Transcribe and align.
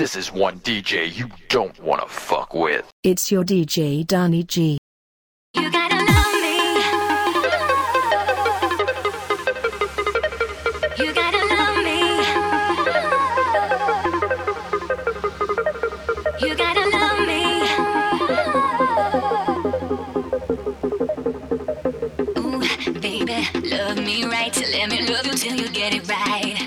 This 0.00 0.16
is 0.16 0.32
one 0.32 0.60
DJ 0.60 1.14
you 1.14 1.28
don't 1.50 1.78
wanna 1.78 2.08
fuck 2.08 2.54
with. 2.54 2.90
It's 3.04 3.30
your 3.30 3.44
DJ 3.44 4.06
Danny 4.06 4.42
G. 4.44 4.78
You 5.52 5.70
gotta 5.70 5.96
love 5.96 6.34
me. 6.40 6.56
You 10.96 11.12
gotta 11.12 11.42
love 11.54 11.76
me. 11.84 11.98
You 16.40 16.54
gotta 16.56 16.84
love 16.96 17.20
me. 17.28 17.44
Ooh, 22.38 22.60
baby, 23.00 23.46
love 23.68 23.98
me 23.98 24.24
right. 24.24 24.56
Let 24.72 24.88
me 24.88 25.02
love 25.12 25.26
you 25.26 25.34
till 25.34 25.56
you 25.56 25.68
get 25.68 25.92
it 25.92 26.08
right. 26.08 26.59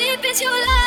deep 0.00 0.24
is 0.24 0.40
your 0.40 0.50
love? 0.50 0.79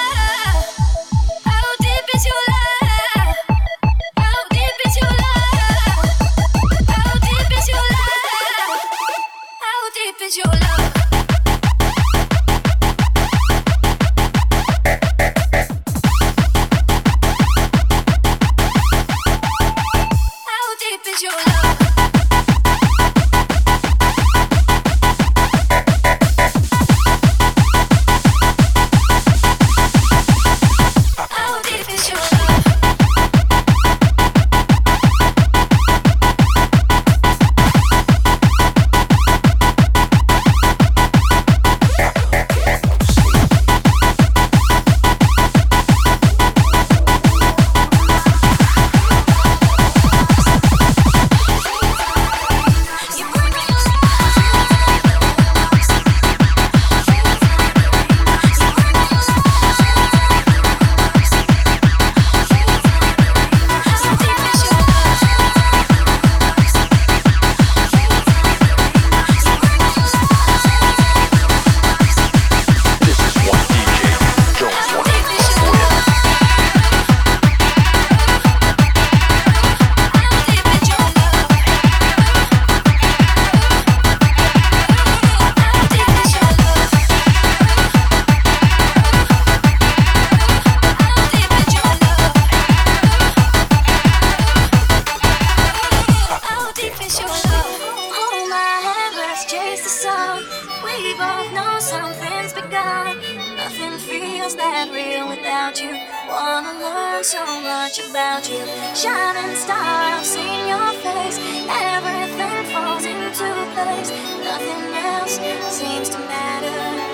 about 105.74 105.82
you. 105.82 106.00
Wanna 106.30 106.80
learn 106.80 107.24
so 107.24 107.46
much 107.62 108.00
about 108.10 108.50
you. 108.50 108.66
Shining 108.96 109.56
star, 109.56 109.78
I've 109.78 110.26
seen 110.26 110.68
your 110.68 110.94
face. 111.02 111.40
Everything 111.70 112.74
falls 112.74 113.06
into 113.06 113.50
place. 113.74 114.12
Nothing 114.44 114.94
else 114.94 115.40
seems 115.76 116.10
to 116.10 116.20
matter. 116.20 117.13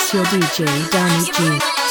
it's 0.00 0.14
your 0.14 0.24
DJ 0.26 0.90
Danny 0.90 1.24
G. 1.32 1.87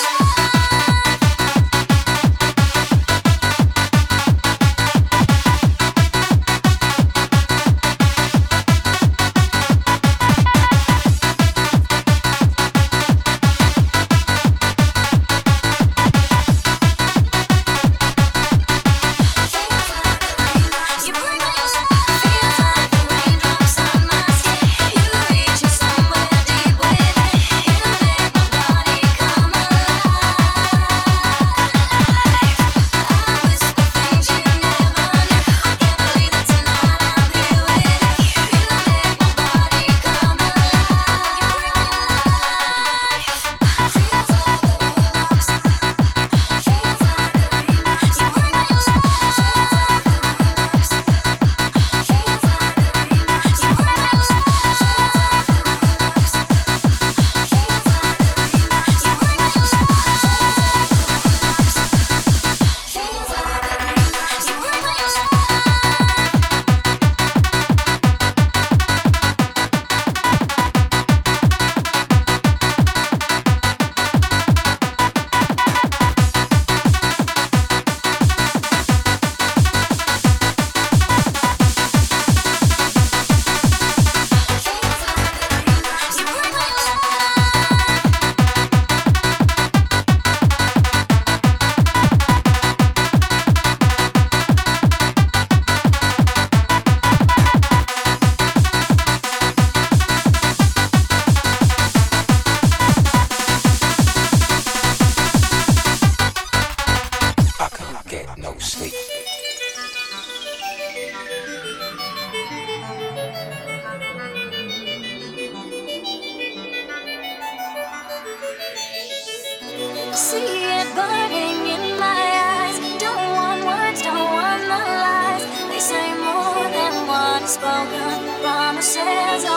spoken. 127.57 128.41
Promises 128.41 129.56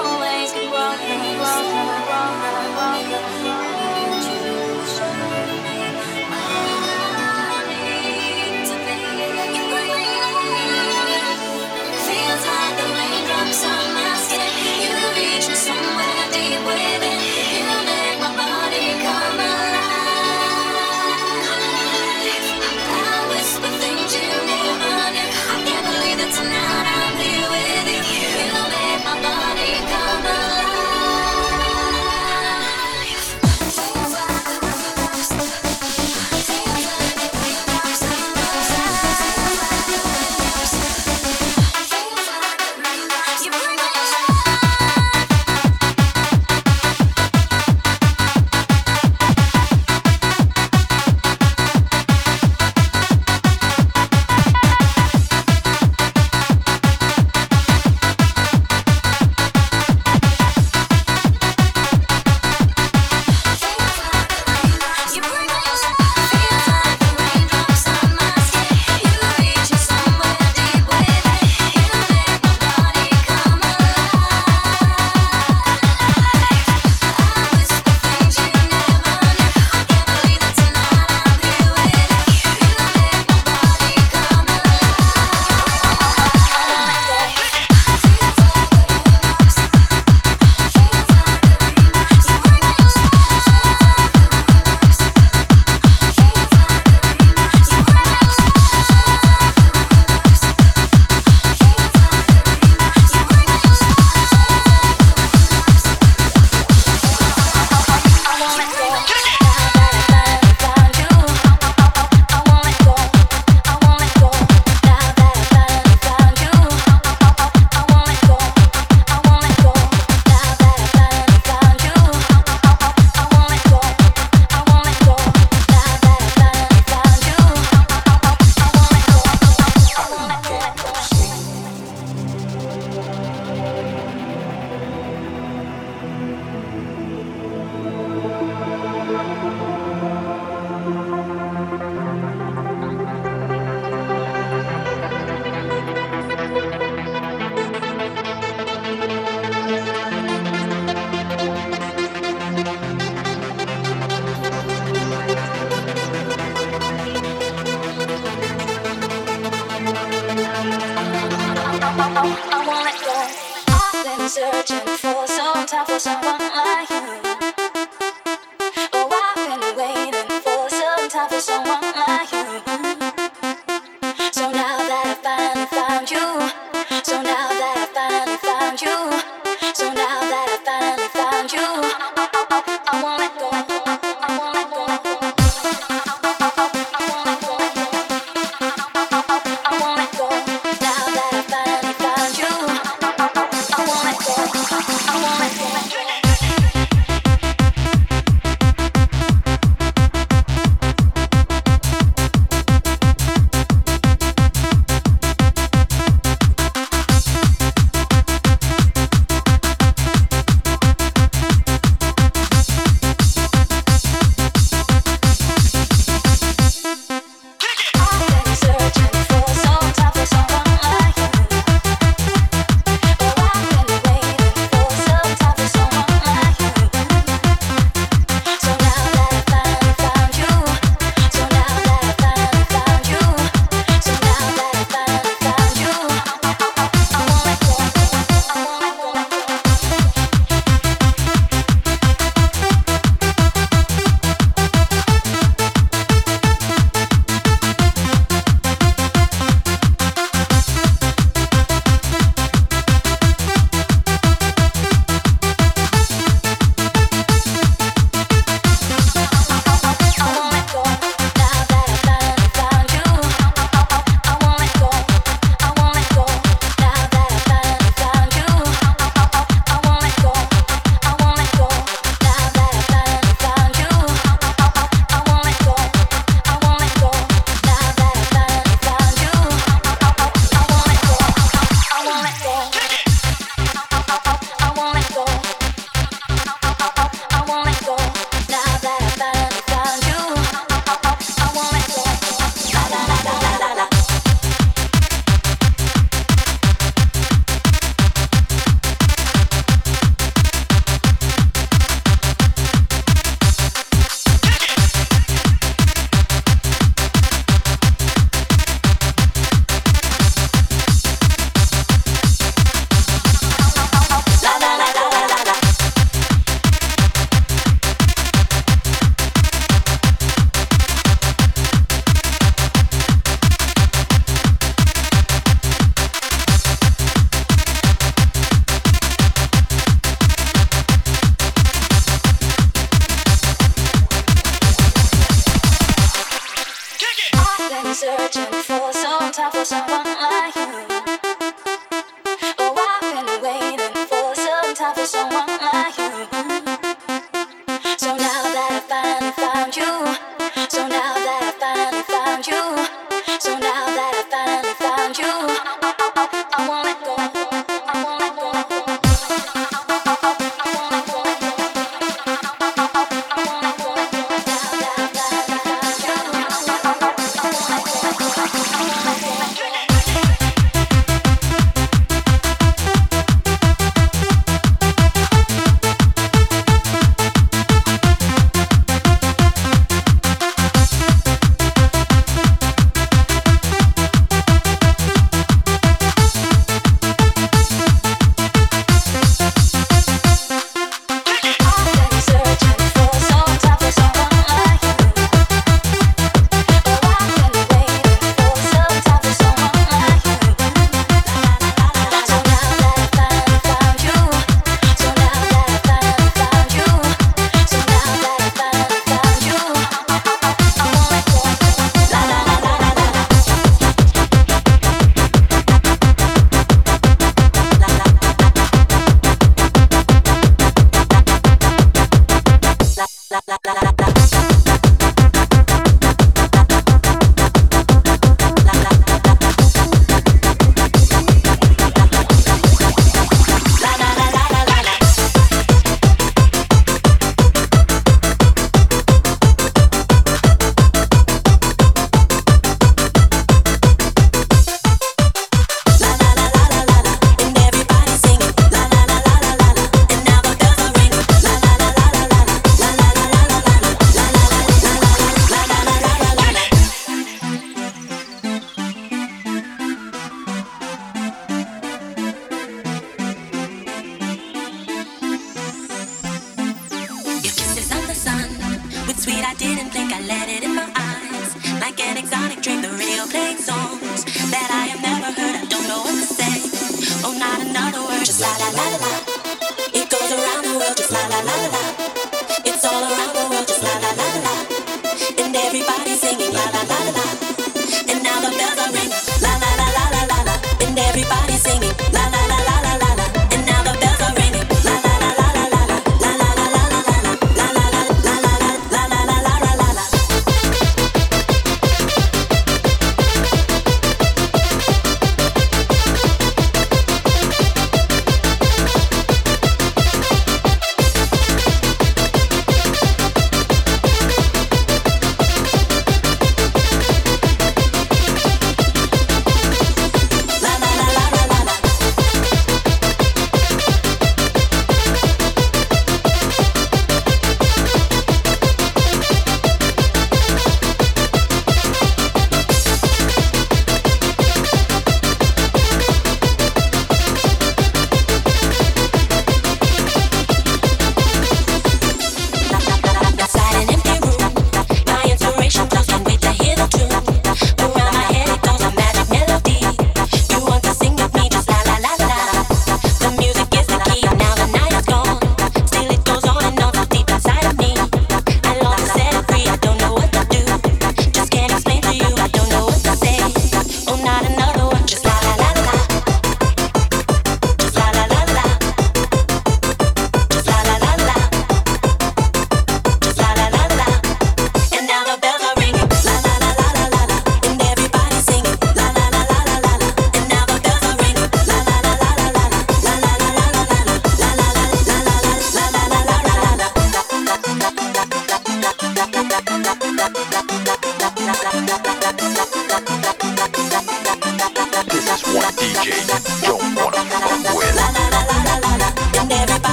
Thank 478.42 479.09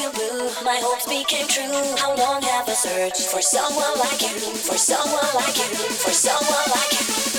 feel 0.00 0.12
blue. 0.12 0.48
My 0.64 0.80
hopes 0.82 1.06
became 1.06 1.46
true. 1.46 1.96
How 1.98 2.16
long 2.16 2.42
have 2.42 2.68
I 2.68 2.72
searched 2.72 3.28
for 3.28 3.42
someone 3.42 3.98
like 3.98 4.20
you? 4.22 4.38
For 4.56 4.78
someone 4.78 5.28
like 5.34 5.56
you? 5.56 5.74
For 6.04 6.12
someone 6.12 6.70
like 6.70 7.24
you? 7.24 7.29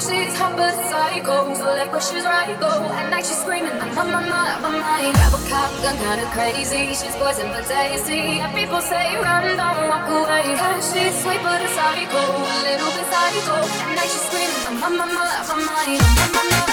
she's 0.00 0.34
hot 0.38 0.56
but 0.56 0.74
psycho. 0.90 1.54
So 1.54 1.64
left 1.64 1.92
where 1.92 2.00
she's 2.00 2.24
right, 2.24 2.54
go. 2.60 2.70
At 2.94 3.10
night 3.10 3.26
she's 3.26 3.38
screaming, 3.38 3.72
I'm 3.72 3.98
on 3.98 4.10
my 4.10 4.22
mind, 4.22 4.64
on 4.64 4.72
my. 4.78 5.10
Grab 5.12 5.34
a 5.34 5.40
cop 5.50 5.70
gun, 5.82 5.96
kinda 5.98 6.26
crazy. 6.32 6.94
She's 6.94 7.14
poison 7.16 7.48
but 7.50 7.66
tasty. 7.66 8.40
And 8.40 8.54
people 8.54 8.80
say 8.80 9.16
run, 9.18 9.56
don't 9.56 9.88
walk 9.90 10.08
away. 10.08 10.54
And 10.54 10.82
she's 10.82 11.14
sweet 11.22 11.42
but 11.42 11.60
a 11.62 11.68
psycho, 11.68 12.22
a 12.22 12.58
little 12.66 12.90
bit 12.94 13.06
psycho. 13.12 13.56
At 13.58 13.96
night 13.98 14.10
she's 14.12 14.24
screaming, 14.28 14.62
I'm 14.68 14.82
on 14.82 14.92
my 14.98 15.06
mind, 15.06 15.50
on 15.50 15.58
my 15.66 16.44
mind. 16.46 16.67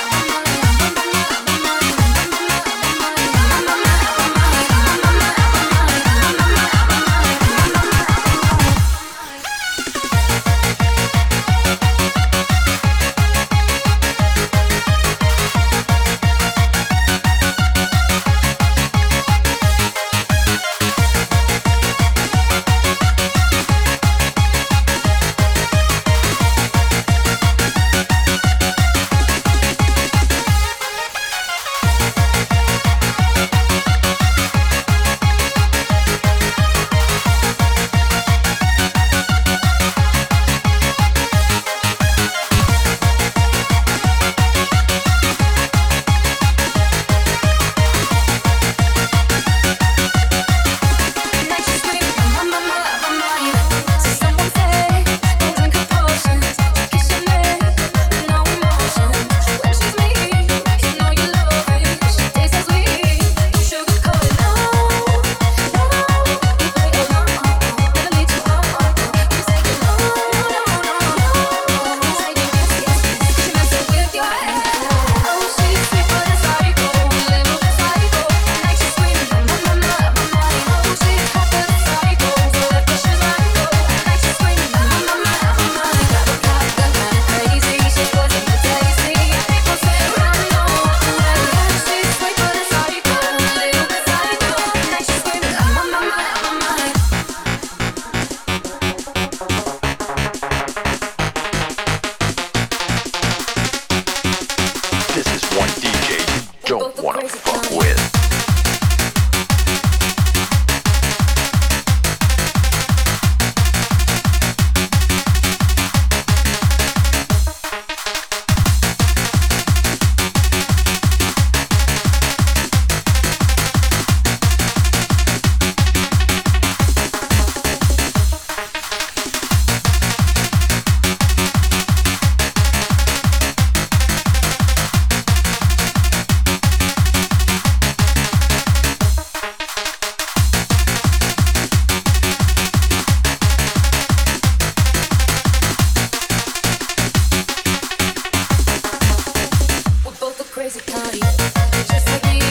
crazy 150.70 150.82
party. 150.92 151.20
Just 151.20 152.08
like 152.08 152.24
me. 152.34 152.45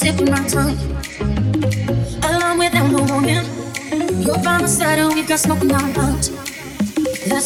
tip 0.00 0.18
of 0.18 0.30
my 0.30 0.42
tongue. 0.48 0.78
Along 2.24 2.58
with 2.58 2.74
Amber 2.74 3.02
Woman, 3.12 3.44
you're 4.22 4.42
by 4.42 4.58
my 4.58 4.66
side, 4.66 4.98
and 4.98 5.12
we've 5.12 5.28
got 5.28 5.38
smoke 5.40 5.60
in 5.60 5.72
our 5.72 5.92
lungs 5.92 6.49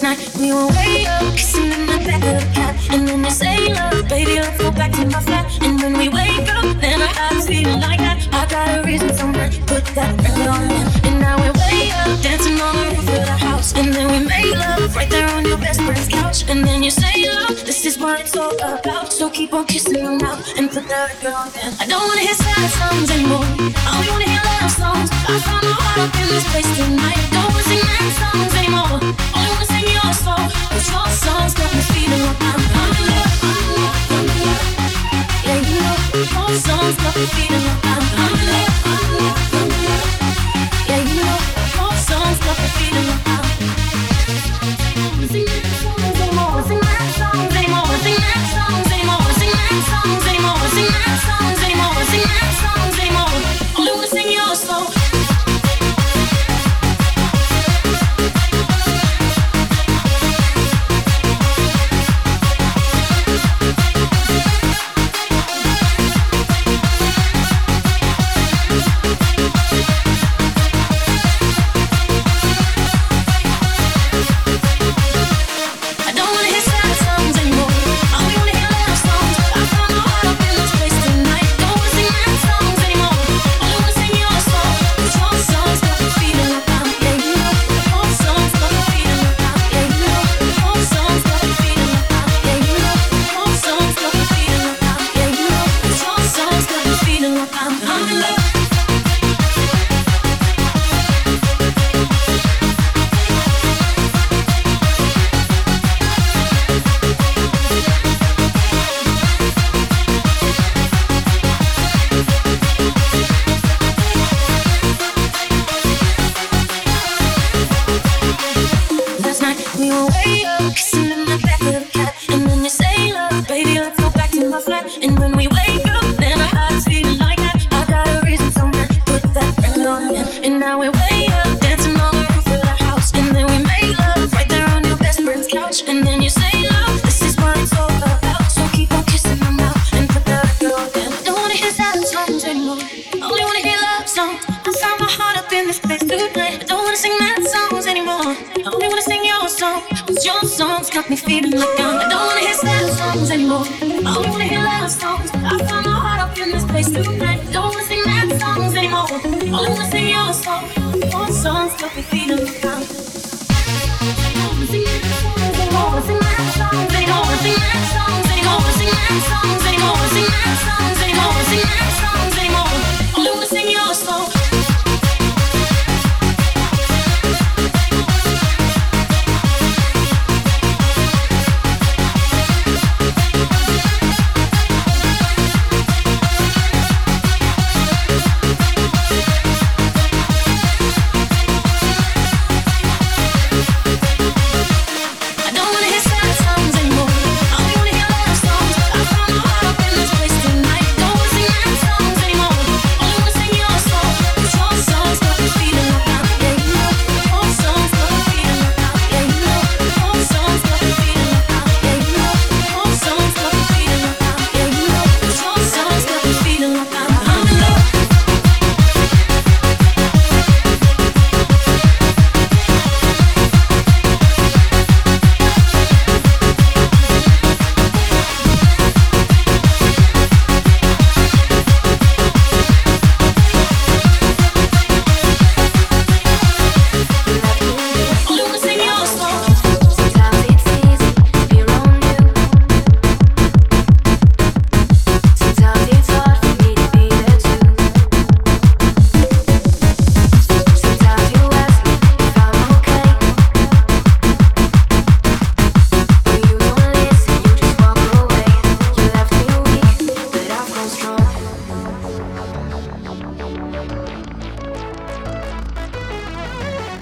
night. 0.05 0.21
We 0.39 0.53
were 0.53 0.69
way 0.77 1.07
up, 1.07 1.33
kissing 1.33 1.73
in 1.73 1.87
the 1.87 1.99
back 2.07 2.23
of 2.31 2.37
the 2.41 2.47
cab. 2.53 2.75
And 2.93 3.09
then 3.09 3.25
you 3.25 3.31
say, 3.31 3.73
love, 3.73 4.07
baby, 4.09 4.35
let's 4.39 4.59
go 4.59 4.71
back 4.71 4.93
to 4.93 5.05
my 5.07 5.21
flat. 5.21 5.47
And 5.65 5.81
when 5.81 5.95
we 5.97 6.09
wake 6.09 6.49
up, 6.57 6.69
then 6.83 7.01
I 7.01 7.11
got 7.21 7.33
a 7.33 7.41
feeling 7.41 7.81
like 7.81 8.01
that. 8.07 8.19
I 8.41 8.43
got 8.55 8.67
a 8.77 8.83
reason 8.89 9.11
so 9.15 9.27
much, 9.27 9.55
put 9.67 9.85
that 9.97 10.13
record 10.21 10.49
on. 10.55 10.63
And 11.07 11.17
now 11.25 11.37
we're 11.41 11.57
way 11.65 11.89
up, 12.01 12.13
dancing 12.21 12.61
on 12.61 12.75
the 12.77 12.85
roof 12.93 13.09
of 13.17 13.25
the 13.31 13.39
house. 13.49 13.73
And 13.79 13.89
then 13.95 14.07
we 14.13 14.21
made 14.29 14.53
love 14.53 14.95
right 14.95 15.09
there 15.09 15.29
on 15.37 15.43
your 15.47 15.59
best 15.59 15.81
friend's 15.81 16.09
couch. 16.09 16.39
And 16.51 16.61
then 16.69 16.83
you 16.83 16.91
say, 16.91 17.15
love, 17.31 17.57
this 17.65 17.87
is 17.87 17.99
what 17.99 18.21
it's 18.21 18.37
all 18.37 18.55
about. 18.61 19.11
So 19.11 19.31
keep 19.31 19.55
on 19.55 19.65
kissing 19.65 19.97
your 20.05 20.19
mouth 20.19 20.45
and 20.59 20.71
put 20.71 20.85
that 20.89 21.05
record 21.13 21.33
on. 21.33 21.49
Then. 21.57 21.73
I 21.81 21.87
don't 21.87 22.05
wanna 22.09 22.21
hear 22.29 22.37
sad 22.45 22.69
songs 22.79 23.11
anymore. 23.11 23.49
I 23.89 23.91
only 23.97 24.11
wanna 24.13 24.29
hear 24.35 24.45
love 24.53 24.71
songs. 24.83 25.09
I 25.33 25.41
found 25.49 25.65
my 25.65 25.77
heart 25.81 25.99
up 26.05 26.15
in 26.21 26.29
this 26.35 26.47
place 26.53 26.71
tonight. 26.77 27.23
Don't 27.33 27.49
wanna 27.49 27.69
sing 27.71 27.83
mad 27.89 28.11
songs 28.21 28.53
anymore. 28.61 29.01
Only 29.37 29.51
wanna 29.55 29.74
feeling 37.27 37.64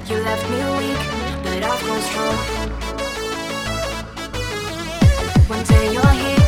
You 0.09 0.17
left 0.19 0.51
me 0.51 0.59
weak, 0.79 0.99
but 1.45 1.63
I've 1.63 1.81
grown 1.81 2.01
strong. 2.01 2.37
One 5.49 5.65
day 5.65 5.93
you're 5.93 6.11
here. 6.11 6.42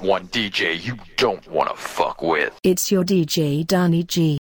one 0.00 0.28
DJ 0.28 0.82
you 0.82 0.98
don't 1.16 1.46
want 1.48 1.70
to 1.70 1.76
fuck 1.76 2.22
with. 2.22 2.58
It's 2.62 2.90
your 2.90 3.04
DJ 3.04 3.66
Donnie 3.66 4.04
G. 4.04 4.38